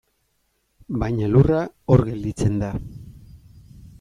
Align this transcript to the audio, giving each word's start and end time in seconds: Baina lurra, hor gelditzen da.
Baina 1.03 1.27
lurra, 1.33 1.59
hor 1.95 2.03
gelditzen 2.09 2.59
da. 2.65 2.73